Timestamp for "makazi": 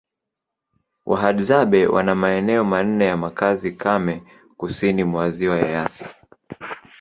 3.17-3.71